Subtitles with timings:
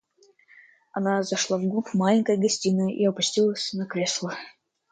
[0.93, 4.33] Она зашла в глубь маленькой гостиной и опустилась на кресло.